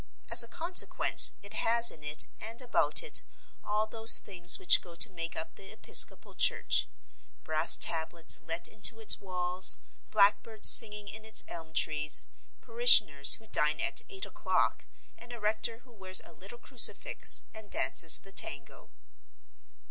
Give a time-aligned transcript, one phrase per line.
[0.31, 3.21] As a consequence it has in it and about it
[3.63, 6.87] all those things which go to make up the episcopal church
[7.43, 9.77] brass tablets let into its walls,
[10.09, 12.25] blackbirds singing in its elm trees,
[12.61, 14.87] parishioners who dine at eight o'clock,
[15.19, 18.89] and a rector who wears a little crucifix and dances the tango.